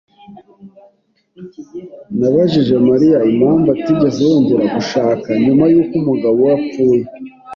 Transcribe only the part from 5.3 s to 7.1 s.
nyuma yuko umugabo we apfuye.